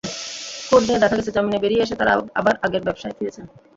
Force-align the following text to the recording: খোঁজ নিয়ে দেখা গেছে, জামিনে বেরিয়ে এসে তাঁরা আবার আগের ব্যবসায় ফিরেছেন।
খোঁজ 0.67 0.83
নিয়ে 0.87 1.01
দেখা 1.03 1.15
গেছে, 1.17 1.31
জামিনে 1.31 1.59
বেরিয়ে 1.63 1.83
এসে 1.85 1.95
তাঁরা 1.99 2.13
আবার 2.39 2.53
আগের 2.65 2.83
ব্যবসায় 2.87 3.15
ফিরেছেন। 3.17 3.45